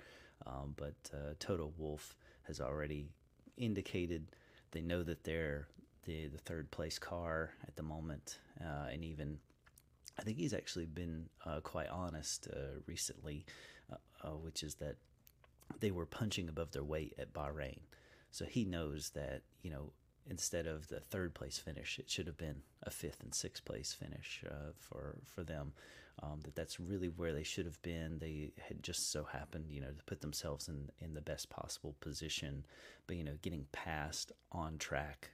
Um, 0.46 0.74
but 0.76 0.94
Toto 1.40 1.72
Wolff 1.76 2.14
has 2.42 2.60
already 2.60 3.08
indicated 3.56 4.26
they 4.70 4.82
know 4.82 5.02
that 5.02 5.24
they're 5.24 5.68
the 6.04 6.28
the 6.28 6.38
third 6.38 6.70
place 6.70 6.98
car 6.98 7.54
at 7.66 7.76
the 7.76 7.82
moment, 7.82 8.38
uh, 8.60 8.88
and 8.92 9.04
even 9.04 9.38
I 10.18 10.22
think 10.22 10.38
he's 10.38 10.54
actually 10.54 10.86
been 10.86 11.26
uh, 11.44 11.60
quite 11.60 11.88
honest 11.88 12.48
uh, 12.52 12.80
recently, 12.86 13.46
uh, 13.92 13.96
uh, 14.22 14.36
which 14.36 14.62
is 14.62 14.74
that 14.76 14.96
they 15.80 15.90
were 15.90 16.06
punching 16.06 16.48
above 16.48 16.72
their 16.72 16.84
weight 16.84 17.14
at 17.18 17.32
Bahrain, 17.32 17.80
so 18.30 18.44
he 18.44 18.64
knows 18.64 19.10
that 19.10 19.42
you 19.62 19.70
know 19.70 19.92
instead 20.28 20.66
of 20.66 20.88
the 20.88 21.00
third 21.00 21.34
place 21.34 21.58
finish, 21.58 21.98
it 21.98 22.08
should 22.10 22.26
have 22.26 22.38
been 22.38 22.62
a 22.82 22.90
fifth 22.90 23.22
and 23.22 23.34
sixth 23.34 23.64
place 23.64 23.92
finish 23.92 24.42
uh, 24.48 24.72
for 24.78 25.16
for 25.24 25.42
them. 25.42 25.72
Um, 26.22 26.40
that 26.44 26.54
that's 26.54 26.78
really 26.78 27.08
where 27.08 27.32
they 27.32 27.42
should 27.42 27.66
have 27.66 27.82
been. 27.82 28.18
They 28.20 28.52
had 28.68 28.84
just 28.84 29.10
so 29.10 29.24
happened, 29.24 29.66
you 29.68 29.80
know, 29.80 29.90
to 29.90 30.04
put 30.04 30.20
themselves 30.20 30.68
in 30.68 30.90
in 31.00 31.14
the 31.14 31.20
best 31.20 31.50
possible 31.50 31.96
position. 32.00 32.66
But 33.06 33.16
you 33.16 33.24
know, 33.24 33.36
getting 33.42 33.66
past 33.72 34.32
on 34.52 34.78
track, 34.78 35.30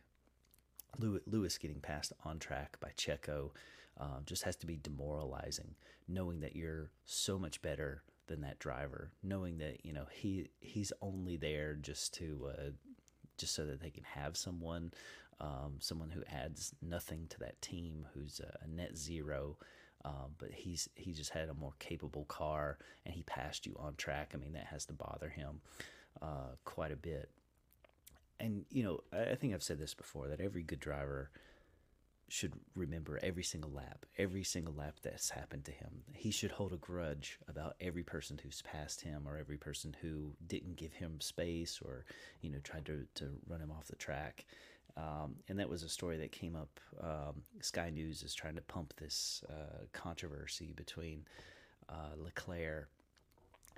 Lewis 0.99 1.59
getting 1.59 1.81
passed 1.81 2.13
on 2.25 2.39
track 2.39 2.79
by 2.81 2.91
Checo, 2.97 3.51
um, 3.99 4.23
just 4.25 4.45
has 4.45 4.57
to 4.57 4.67
be 4.67 4.77
demoralizing. 4.77 5.75
Knowing 6.09 6.41
that 6.41 6.57
you're 6.57 6.91
so 7.05 7.39
much 7.39 7.63
better 7.63 8.03
than 8.27 8.43
that 8.43 8.59
driver, 8.59 9.11
knowing 9.23 9.59
that 9.59 9.85
you 9.85 9.93
know 9.93 10.07
he 10.13 10.49
he's 10.61 10.93
only 11.03 11.37
there 11.37 11.75
just 11.75 12.15
to 12.15 12.51
uh, 12.57 12.71
just 13.41 13.55
so 13.55 13.65
that 13.67 13.81
they 13.81 13.91
can 13.91 14.05
have 14.05 14.37
someone, 14.37 14.93
um, 15.41 15.77
someone 15.81 16.11
who 16.11 16.23
adds 16.31 16.75
nothing 16.83 17.27
to 17.31 17.39
that 17.41 17.61
team, 17.63 18.07
who's 18.15 18.41
a, 18.41 18.69
net 18.69 18.97
zero. 18.97 19.57
Um, 20.05 20.35
but 20.39 20.51
he's 20.51 20.89
he 20.95 21.13
just 21.13 21.31
had 21.31 21.49
a 21.51 21.55
more 21.55 21.75
capable 21.79 22.25
car 22.25 22.79
and 23.05 23.15
he 23.15 23.23
passed 23.25 23.67
you 23.67 23.77
on 23.79 23.97
track. 23.97 24.33
I 24.35 24.39
mean 24.39 24.55
that 24.55 24.67
has 24.67 24.87
to 24.87 24.95
bother 24.95 25.29
him 25.29 25.61
uh, 26.23 26.55
quite 26.65 26.91
a 26.91 26.97
bit. 26.97 27.31
And 28.39 28.65
you 28.71 28.83
know 28.83 29.01
I, 29.13 29.33
I 29.33 29.35
think 29.35 29.53
I've 29.53 29.63
said 29.63 29.79
this 29.79 29.93
before 29.93 30.29
that 30.29 30.41
every 30.41 30.63
good 30.63 30.81
driver 30.81 31.31
should 32.31 32.53
remember 32.77 33.19
every 33.25 33.43
single 33.43 33.73
lap, 33.73 34.07
every 34.17 34.45
single 34.45 34.73
lap 34.73 34.95
that's 35.03 35.31
happened 35.31 35.65
to 35.65 35.73
him. 35.73 35.91
He 36.15 36.31
should 36.31 36.53
hold 36.53 36.73
a 36.73 36.77
grudge 36.77 37.41
about 37.49 37.75
every 37.81 38.05
person 38.05 38.39
who's 38.41 38.63
passed 38.63 39.01
him 39.01 39.27
or 39.27 39.37
every 39.37 39.57
person 39.57 39.97
who 40.01 40.33
didn't 40.47 40.77
give 40.77 40.93
him 40.93 41.21
space 41.21 41.81
or, 41.85 42.05
you 42.41 42.49
know, 42.49 42.61
tried 42.63 42.87
to, 42.87 43.05
to 43.17 43.31
run 43.49 43.61
him 43.61 43.73
off 43.73 43.89
the 43.89 43.97
track. 43.97 44.47
Um, 44.97 45.37
and 45.49 45.59
that 45.59 45.69
was 45.69 45.83
a 45.83 45.89
story 45.89 46.19
that 46.19 46.31
came 46.31 46.55
up. 46.55 46.79
Um, 47.03 47.43
Sky 47.63 47.91
News 47.91 48.23
is 48.23 48.33
trying 48.33 48.55
to 48.55 48.63
pump 48.63 48.95
this 48.97 49.43
uh, 49.51 49.87
controversy 49.93 50.73
between 50.77 51.25
uh, 51.89 52.15
Leclerc 52.17 52.89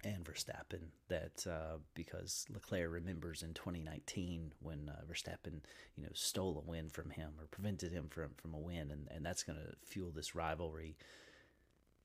and 0.05 0.25
Verstappen 0.25 0.89
that 1.09 1.47
uh, 1.49 1.79
because 1.95 2.47
Leclerc 2.53 2.91
remembers 2.91 3.43
in 3.43 3.55
2019 3.55 4.53
when 4.61 4.89
uh, 4.89 5.01
Verstappen 5.11 5.61
you 5.97 6.03
know 6.03 6.11
stole 6.13 6.63
a 6.65 6.69
win 6.69 6.89
from 6.89 7.11
him 7.11 7.33
or 7.39 7.47
prevented 7.47 7.93
him 7.93 8.09
from 8.09 8.31
from 8.37 8.55
a 8.55 8.59
win 8.59 8.91
and, 8.91 9.09
and 9.11 9.25
that's 9.25 9.43
going 9.43 9.59
to 9.59 9.77
fuel 9.87 10.11
this 10.11 10.35
rivalry. 10.35 10.97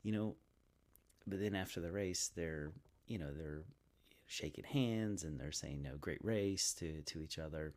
You 0.04 0.12
know 0.12 0.36
but 1.26 1.40
then 1.40 1.56
after 1.56 1.80
the 1.80 1.92
race 1.92 2.32
they're 2.36 2.72
you 3.08 3.18
know 3.18 3.32
they're 3.36 3.64
shaking 4.28 4.66
hands 4.66 5.24
and 5.24 5.40
they're 5.40 5.52
saying 5.52 5.82
no 5.82 5.98
great 6.00 6.24
race 6.24 6.74
to 6.74 7.02
to 7.04 7.22
each 7.22 7.40
other. 7.40 7.74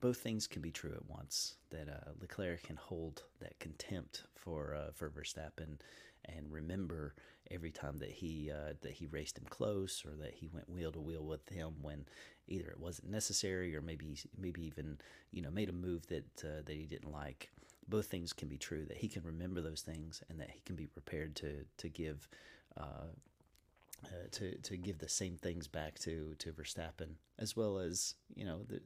Both 0.00 0.18
things 0.18 0.46
can 0.46 0.62
be 0.62 0.70
true 0.70 0.94
at 0.94 1.10
once 1.10 1.56
that 1.68 1.86
uh, 1.90 2.12
Leclerc 2.18 2.62
can 2.62 2.76
hold 2.76 3.24
that 3.40 3.58
contempt 3.58 4.22
for 4.34 4.74
uh, 4.74 4.92
for 4.94 5.10
Verstappen 5.10 5.78
and 6.24 6.50
remember 6.50 7.14
every 7.50 7.70
time 7.70 7.98
that 7.98 8.10
he 8.10 8.50
uh, 8.50 8.74
that 8.82 8.92
he 8.92 9.06
raced 9.06 9.38
him 9.38 9.44
close 9.48 10.04
or 10.04 10.14
that 10.22 10.34
he 10.34 10.48
went 10.52 10.68
wheel 10.68 10.92
to 10.92 11.00
wheel 11.00 11.24
with 11.24 11.48
him 11.48 11.74
when 11.82 12.04
either 12.48 12.68
it 12.68 12.80
wasn't 12.80 13.10
necessary 13.10 13.74
or 13.76 13.80
maybe 13.80 14.16
maybe 14.38 14.64
even 14.64 14.98
you 15.32 15.42
know 15.42 15.50
made 15.50 15.68
a 15.68 15.72
move 15.72 16.06
that 16.08 16.44
uh, 16.44 16.62
that 16.64 16.76
he 16.76 16.86
didn't 16.86 17.12
like. 17.12 17.50
Both 17.88 18.06
things 18.06 18.32
can 18.32 18.48
be 18.48 18.58
true. 18.58 18.84
That 18.86 18.98
he 18.98 19.08
can 19.08 19.22
remember 19.24 19.60
those 19.60 19.82
things 19.82 20.22
and 20.28 20.38
that 20.40 20.50
he 20.50 20.60
can 20.64 20.76
be 20.76 20.86
prepared 20.86 21.36
to 21.36 21.64
to 21.78 21.88
give. 21.88 22.28
Uh, 22.76 23.10
uh, 24.02 24.28
to 24.30 24.56
to 24.58 24.78
give 24.78 24.98
the 24.98 25.08
same 25.08 25.36
things 25.36 25.68
back 25.68 25.98
to 25.98 26.34
to 26.38 26.52
Verstappen, 26.52 27.16
as 27.38 27.54
well 27.54 27.78
as 27.78 28.14
you 28.34 28.46
know, 28.46 28.62
the, 28.66 28.80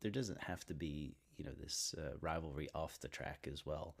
there 0.00 0.10
doesn't 0.10 0.42
have 0.42 0.66
to 0.66 0.74
be 0.74 1.14
you 1.36 1.44
know 1.44 1.52
this 1.52 1.94
uh, 1.96 2.16
rivalry 2.20 2.68
off 2.74 2.98
the 3.00 3.08
track 3.08 3.48
as 3.50 3.64
well. 3.64 3.94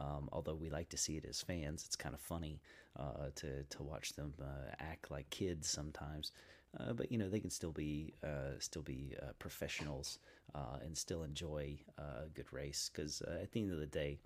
Um, 0.00 0.28
although 0.32 0.54
we 0.54 0.70
like 0.70 0.88
to 0.90 0.96
see 0.96 1.16
it 1.16 1.24
as 1.28 1.40
fans, 1.40 1.84
it's 1.84 1.96
kind 1.96 2.14
of 2.14 2.20
funny 2.20 2.60
uh, 2.96 3.30
to 3.36 3.64
to 3.64 3.82
watch 3.82 4.14
them 4.14 4.32
uh, 4.40 4.72
act 4.78 5.10
like 5.10 5.28
kids 5.30 5.68
sometimes. 5.68 6.32
Uh, 6.78 6.92
but 6.92 7.10
you 7.10 7.18
know 7.18 7.28
they 7.28 7.40
can 7.40 7.50
still 7.50 7.72
be 7.72 8.14
uh, 8.24 8.58
still 8.58 8.82
be 8.82 9.14
uh, 9.22 9.32
professionals 9.38 10.18
uh, 10.54 10.78
and 10.82 10.96
still 10.96 11.22
enjoy 11.22 11.78
a 11.98 12.28
good 12.34 12.52
race 12.52 12.90
because 12.92 13.22
at 13.22 13.52
the 13.52 13.60
end 13.60 13.72
of 13.72 13.78
the 13.78 13.86
day, 13.86 14.18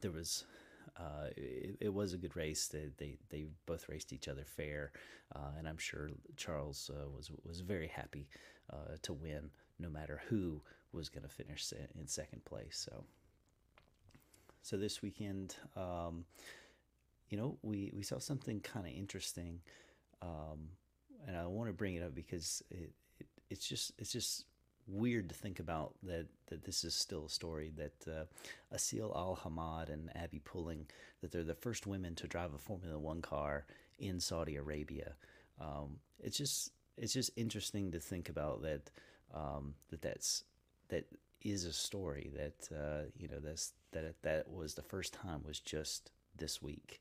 there 0.00 0.12
was 0.12 0.44
it, 1.36 1.76
it, 1.80 1.94
was 1.94 2.12
a 2.12 2.18
good 2.18 2.36
race. 2.36 2.68
They, 2.68 2.90
they 2.98 3.18
they 3.30 3.46
both 3.66 3.88
raced 3.88 4.12
each 4.12 4.28
other 4.28 4.44
fair, 4.44 4.92
and 5.58 5.66
I'm 5.66 5.78
sure 5.78 6.10
Charles 6.36 6.90
was 7.14 7.30
was 7.44 7.60
very 7.60 7.88
happy 7.88 8.28
to 9.02 9.12
win, 9.12 9.50
no 9.78 9.88
matter 9.88 10.22
who 10.28 10.62
was 10.92 11.08
going 11.08 11.22
to 11.22 11.28
finish 11.28 11.72
in 11.98 12.06
second 12.06 12.44
place. 12.44 12.88
So. 12.90 13.04
So 14.62 14.76
this 14.76 15.02
weekend, 15.02 15.56
um, 15.76 16.24
you 17.28 17.36
know, 17.36 17.56
we, 17.62 17.90
we 17.94 18.02
saw 18.02 18.18
something 18.18 18.60
kind 18.60 18.86
of 18.86 18.92
interesting, 18.92 19.60
um, 20.22 20.68
and 21.26 21.36
I 21.36 21.46
want 21.46 21.68
to 21.68 21.72
bring 21.72 21.94
it 21.94 22.02
up 22.02 22.14
because 22.14 22.62
it, 22.70 22.92
it 23.18 23.26
it's 23.48 23.66
just 23.66 23.92
it's 23.98 24.12
just 24.12 24.44
weird 24.86 25.28
to 25.28 25.34
think 25.34 25.60
about 25.60 25.94
that 26.02 26.26
that 26.48 26.64
this 26.64 26.84
is 26.84 26.94
still 26.94 27.26
a 27.26 27.30
story 27.30 27.72
that 27.76 28.10
uh, 28.10 28.74
Aseel 28.74 29.14
Al 29.16 29.38
Hamad 29.44 29.92
and 29.92 30.10
Abbi 30.16 30.40
Pulling 30.44 30.86
that 31.20 31.30
they're 31.30 31.44
the 31.44 31.54
first 31.54 31.86
women 31.86 32.14
to 32.16 32.26
drive 32.26 32.52
a 32.54 32.58
Formula 32.58 32.98
One 32.98 33.22
car 33.22 33.66
in 33.98 34.18
Saudi 34.20 34.56
Arabia. 34.56 35.14
Um, 35.60 35.98
it's 36.22 36.36
just 36.36 36.72
it's 36.96 37.12
just 37.12 37.30
interesting 37.36 37.92
to 37.92 38.00
think 38.00 38.28
about 38.28 38.62
that 38.62 38.90
um, 39.34 39.74
that 39.90 40.02
that's 40.02 40.44
that 40.88 41.06
is 41.42 41.64
a 41.64 41.72
story 41.72 42.30
that 42.34 42.76
uh, 42.76 43.02
you 43.16 43.28
know 43.28 43.38
that's 43.38 43.72
that 43.92 44.14
that 44.22 44.50
was 44.50 44.74
the 44.74 44.82
first 44.82 45.12
time 45.12 45.42
was 45.46 45.60
just 45.60 46.10
this 46.36 46.60
week. 46.62 47.00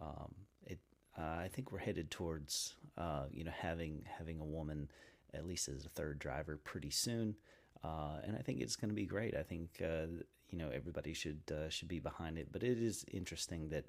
Um, 0.00 0.34
it 0.66 0.78
uh, 1.18 1.22
I 1.22 1.50
think 1.52 1.70
we're 1.70 1.78
headed 1.78 2.10
towards 2.10 2.74
uh, 2.96 3.24
you 3.30 3.44
know 3.44 3.52
having 3.56 4.04
having 4.18 4.40
a 4.40 4.44
woman 4.44 4.90
at 5.34 5.46
least 5.46 5.68
as 5.68 5.84
a 5.84 5.88
third 5.88 6.18
driver 6.18 6.58
pretty 6.62 6.90
soon, 6.90 7.36
uh, 7.82 8.18
and 8.24 8.36
I 8.36 8.40
think 8.40 8.60
it's 8.60 8.76
going 8.76 8.90
to 8.90 8.94
be 8.94 9.06
great. 9.06 9.34
I 9.34 9.42
think 9.42 9.82
uh, 9.82 10.06
you 10.50 10.58
know 10.58 10.70
everybody 10.72 11.14
should 11.14 11.40
uh, 11.50 11.68
should 11.68 11.88
be 11.88 12.00
behind 12.00 12.38
it. 12.38 12.48
But 12.52 12.62
it 12.62 12.78
is 12.78 13.04
interesting 13.12 13.70
that 13.70 13.86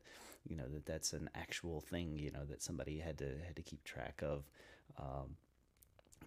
you 0.48 0.56
know 0.56 0.68
that 0.74 0.86
that's 0.86 1.14
an 1.14 1.30
actual 1.36 1.82
thing. 1.82 2.18
You 2.18 2.32
know 2.32 2.46
that 2.50 2.62
somebody 2.64 3.00
had 3.00 3.18
to 3.20 3.38
had 3.46 3.56
to 3.56 3.64
keep 3.64 3.84
track 3.84 4.22
of. 4.24 4.44
Um, 5.00 5.36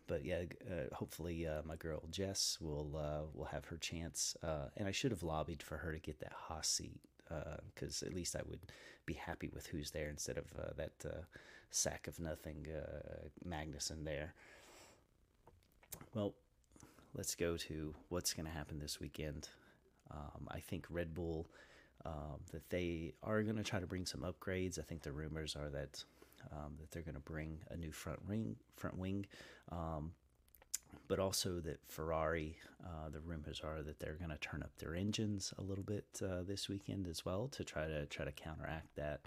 but 0.06 0.24
yeah, 0.24 0.42
uh, 0.70 0.94
hopefully 0.94 1.46
uh, 1.46 1.62
my 1.64 1.76
girl 1.76 2.02
Jess 2.10 2.58
will 2.60 2.96
uh, 2.96 3.26
will 3.34 3.46
have 3.46 3.64
her 3.66 3.76
chance. 3.76 4.36
Uh, 4.42 4.68
and 4.76 4.88
I 4.88 4.90
should 4.90 5.10
have 5.10 5.22
lobbied 5.22 5.62
for 5.62 5.76
her 5.78 5.92
to 5.92 5.98
get 5.98 6.20
that 6.20 6.32
Haas 6.32 6.68
seat 6.68 7.00
because 7.74 8.02
uh, 8.02 8.06
at 8.06 8.14
least 8.14 8.36
I 8.36 8.42
would 8.48 8.60
be 9.04 9.14
happy 9.14 9.48
with 9.52 9.66
who's 9.66 9.90
there 9.90 10.08
instead 10.08 10.38
of 10.38 10.46
uh, 10.58 10.72
that 10.76 11.24
sack 11.70 12.06
of 12.06 12.20
nothing 12.20 12.66
Magnussen 13.46 14.04
there. 14.04 14.34
Well, 16.14 16.34
let's 17.14 17.34
go 17.34 17.56
to 17.56 17.94
what's 18.08 18.32
going 18.32 18.46
to 18.46 18.52
happen 18.52 18.78
this 18.78 19.00
weekend. 19.00 19.48
Um, 20.10 20.48
I 20.48 20.60
think 20.60 20.86
Red 20.90 21.14
Bull. 21.14 21.46
Um, 22.04 22.38
that 22.52 22.70
they 22.70 23.14
are 23.24 23.42
going 23.42 23.56
to 23.56 23.64
try 23.64 23.80
to 23.80 23.86
bring 23.86 24.06
some 24.06 24.20
upgrades. 24.20 24.78
I 24.78 24.82
think 24.82 25.02
the 25.02 25.10
rumors 25.10 25.56
are 25.56 25.68
that 25.70 26.04
um, 26.52 26.74
that 26.78 26.90
they're 26.90 27.02
going 27.02 27.14
to 27.14 27.20
bring 27.20 27.58
a 27.70 27.76
new 27.76 27.92
front 27.92 28.26
wing, 28.28 28.56
front 28.76 28.98
wing, 28.98 29.26
um, 29.70 30.12
but 31.08 31.18
also 31.18 31.60
that 31.60 31.80
Ferrari. 31.88 32.56
Uh, 32.84 33.08
the 33.10 33.20
rumors 33.20 33.60
are 33.64 33.82
that 33.82 33.98
they're 33.98 34.14
going 34.14 34.30
to 34.30 34.38
turn 34.38 34.62
up 34.62 34.70
their 34.78 34.94
engines 34.94 35.52
a 35.58 35.62
little 35.62 35.82
bit 35.82 36.04
uh, 36.22 36.42
this 36.46 36.68
weekend 36.68 37.08
as 37.08 37.24
well 37.24 37.48
to 37.48 37.64
try 37.64 37.86
to 37.86 38.06
try 38.06 38.24
to 38.24 38.32
counteract 38.32 38.94
that. 38.94 39.20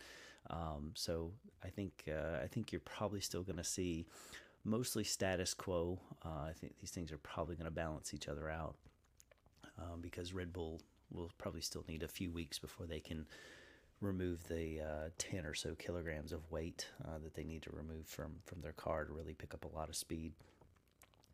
Um, 0.49 0.91
so 0.95 1.31
I 1.63 1.67
think 1.67 2.03
uh, 2.07 2.41
I 2.43 2.47
think 2.47 2.71
you're 2.71 2.81
probably 2.81 3.21
still 3.21 3.43
going 3.43 3.57
to 3.57 3.63
see 3.63 4.05
mostly 4.63 5.03
status 5.03 5.53
quo. 5.53 5.99
Uh, 6.25 6.47
I 6.47 6.53
think 6.53 6.77
these 6.79 6.91
things 6.91 7.11
are 7.11 7.17
probably 7.17 7.55
going 7.55 7.65
to 7.65 7.71
balance 7.71 8.13
each 8.13 8.27
other 8.27 8.49
out 8.49 8.75
um, 9.77 10.01
because 10.01 10.33
Red 10.33 10.53
Bull 10.53 10.81
will 11.11 11.31
probably 11.37 11.61
still 11.61 11.83
need 11.87 12.03
a 12.03 12.07
few 12.07 12.31
weeks 12.31 12.59
before 12.59 12.85
they 12.85 12.99
can 12.99 13.25
remove 14.01 14.47
the 14.47 14.79
uh, 14.81 15.09
10 15.17 15.45
or 15.45 15.53
so 15.53 15.75
kilograms 15.75 16.31
of 16.31 16.49
weight 16.51 16.87
uh, 17.05 17.17
that 17.23 17.33
they 17.33 17.43
need 17.43 17.63
to 17.63 17.71
remove 17.71 18.05
from, 18.05 18.33
from 18.45 18.61
their 18.61 18.71
car 18.73 19.05
to 19.05 19.13
really 19.13 19.33
pick 19.33 19.53
up 19.53 19.65
a 19.65 19.75
lot 19.75 19.89
of 19.89 19.95
speed. 19.95 20.33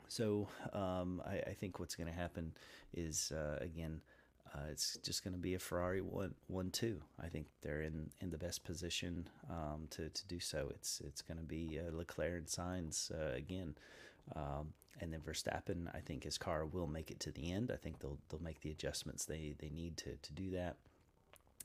So 0.08 0.48
um, 0.74 1.22
I, 1.26 1.50
I, 1.50 1.54
think 1.60 1.80
what's 1.80 1.96
going 1.96 2.08
to 2.08 2.14
happen 2.14 2.54
is, 2.94 3.32
uh, 3.36 3.58
again, 3.60 4.02
uh, 4.54 4.68
it's 4.72 4.98
just 5.04 5.24
going 5.24 5.34
to 5.34 5.40
be 5.40 5.56
a 5.56 5.60
Ferrari 5.60 6.02
1 6.02 6.34
1 6.48 6.72
2. 6.72 7.02
I 7.22 7.28
think 7.28 7.48
they're 7.62 7.82
in, 7.82 8.10
in 8.22 8.30
the 8.30 8.38
best 8.38 8.64
position 8.64 9.28
um, 9.50 9.88
to, 9.92 10.10
to 10.10 10.28
do 10.28 10.40
so. 10.40 10.68
It's 10.70 11.02
it's 11.06 11.22
going 11.22 11.40
to 11.40 11.44
be 11.44 11.80
uh, 11.80 11.96
Leclerc 11.96 12.38
and 12.38 12.48
Sainz 12.48 13.12
uh, 13.12 13.36
again. 13.36 13.76
Um, 14.36 14.74
and 15.02 15.12
then 15.12 15.20
Verstappen, 15.20 15.94
I 15.94 16.00
think 16.00 16.24
his 16.24 16.38
car 16.38 16.66
will 16.66 16.88
make 16.88 17.12
it 17.12 17.20
to 17.22 17.32
the 17.32 17.52
end. 17.52 17.72
I 17.74 17.78
think 17.78 18.00
they'll 18.00 18.20
they'll 18.30 18.42
make 18.42 18.62
the 18.62 18.72
adjustments 18.72 19.26
they, 19.26 19.56
they 19.60 19.70
need 19.70 19.98
to, 19.98 20.16
to 20.22 20.34
do 20.34 20.52
that 20.52 20.78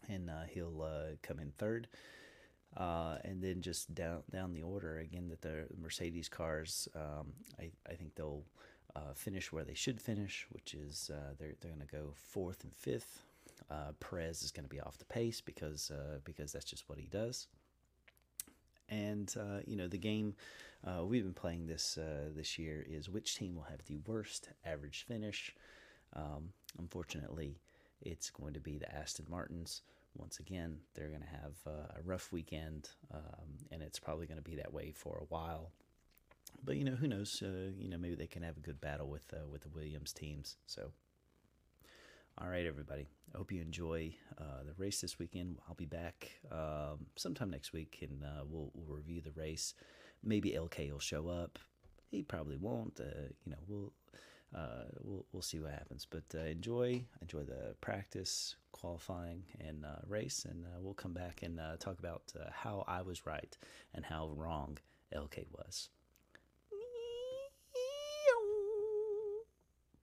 and 0.09 0.31
uh, 0.31 0.45
he'll 0.49 0.83
uh, 0.83 1.17
come 1.23 1.39
in 1.39 1.51
third. 1.51 1.89
Uh, 2.77 3.17
and 3.25 3.43
then 3.43 3.61
just 3.61 3.93
down 3.95 4.23
down 4.31 4.53
the 4.53 4.63
order 4.63 4.99
again 4.99 5.29
that 5.29 5.43
the 5.43 5.67
Mercedes 5.81 6.29
cars, 6.29 6.87
um, 6.95 7.33
I, 7.59 7.71
I 7.89 7.95
think 7.95 8.15
they'll 8.15 8.45
uh, 8.95 9.13
finish 9.15 9.53
where 9.53 9.65
they 9.65 9.75
should 9.75 10.01
finish, 10.01 10.47
which 10.51 10.75
is 10.75 11.11
uh, 11.13 11.35
they're 11.39 11.55
they're 11.61 11.73
going 11.73 11.87
to 11.87 11.93
go 11.93 12.13
fourth 12.15 12.63
and 12.63 12.73
fifth. 12.73 13.23
Uh, 13.69 13.93
Perez 13.99 14.43
is 14.43 14.53
going 14.53 14.65
to 14.65 14.71
be 14.71 14.81
off 14.81 14.99
the 14.99 15.05
pace 15.05 15.41
because 15.41 15.91
because 16.25 16.53
that's 16.53 16.65
just 16.65 16.89
what 16.89 16.99
he 16.99 17.07
does. 17.07 17.49
And 18.89 19.35
you 19.67 19.77
know 19.77 19.89
the 19.89 19.99
game 19.99 20.35
we've 21.03 21.25
been 21.25 21.35
playing 21.35 21.67
this 21.67 21.99
this 22.37 22.57
year 22.57 22.87
is 22.89 23.09
which 23.09 23.35
team 23.35 23.57
will 23.57 23.65
have 23.65 23.85
the 23.87 23.99
worst 24.07 24.51
average 24.65 25.05
finish. 25.09 25.55
Um, 26.15 26.51
unfortunately, 26.79 27.59
it's 28.03 28.31
going 28.31 28.55
to 28.55 28.61
be 28.61 28.79
the 28.79 28.93
Aston 28.95 29.27
Martins. 29.29 29.83
Once 30.17 30.41
again, 30.41 30.79
they're 30.95 31.09
going 31.09 31.21
to 31.21 31.27
have 31.27 31.55
uh, 31.67 31.99
a 31.99 32.03
rough 32.05 32.33
weekend, 32.33 32.91
um, 33.15 33.59
and 33.71 33.83
it's 33.83 33.99
probably 33.99 34.27
going 34.27 34.43
to 34.43 34.51
be 34.51 34.57
that 34.57 34.73
way 34.73 34.91
for 34.91 35.19
a 35.19 35.25
while. 35.29 35.71
But 36.65 36.77
you 36.77 36.85
know, 36.85 36.97
who 36.97 37.07
knows? 37.07 37.43
Uh, 37.45 37.71
you 37.79 37.89
know, 37.89 37.99
maybe 37.99 38.17
they 38.17 38.27
can 38.27 38.43
have 38.43 38.57
a 38.57 38.61
good 38.61 38.81
battle 38.81 39.09
with 39.09 39.33
uh, 39.33 39.47
with 39.47 39.63
the 39.63 39.69
Williams 39.69 40.13
teams. 40.13 40.57
So, 40.67 40.91
all 42.39 42.49
right, 42.49 42.67
everybody. 42.67 43.09
I 43.33 43.39
hope 43.39 43.53
you 43.53 43.63
enjoy 43.63 44.15
uh, 44.39 44.65
the 44.67 44.75
race 44.77 45.01
this 45.01 45.19
weekend. 45.19 45.59
I'll 45.69 45.75
be 45.75 45.87
back 45.87 46.33
um, 46.51 47.07
sometime 47.17 47.51
next 47.51 47.73
week, 47.73 47.99
and 48.03 48.25
uh, 48.25 48.45
we'll, 48.45 48.73
we'll 48.75 48.97
review 48.97 49.21
the 49.21 49.31
race. 49.33 49.75
Maybe 50.25 50.53
LK 50.53 50.91
will 50.91 50.99
show 50.99 51.29
up. 51.29 51.59
He 52.11 52.23
probably 52.23 52.57
won't. 52.57 52.99
Uh, 52.99 53.29
you 53.45 53.53
know, 53.53 53.59
we'll 53.69 53.93
uh, 54.55 54.85
we'll 55.03 55.27
we'll 55.33 55.43
see 55.43 55.61
what 55.61 55.73
happens. 55.73 56.07
But 56.09 56.25
uh, 56.35 56.41
enjoy 56.45 57.05
enjoy 57.21 57.43
the 57.45 57.75
practice, 57.81 58.57
qualifying, 58.73 59.45
and 59.61 59.85
uh, 59.85 60.01
race, 60.07 60.47
and 60.49 60.65
uh, 60.65 60.81
we'll 60.81 60.95
come 60.95 61.13
back 61.15 61.43
and 61.43 61.61
uh, 61.61 61.77
talk 61.79 61.99
about 61.99 62.23
uh, 62.39 62.51
how 62.53 62.85
I 62.89 63.03
was 63.03 63.27
right 63.27 63.57
and 63.95 64.05
how 64.05 64.31
wrong 64.35 64.79
LK 65.15 65.47
was. 65.53 65.91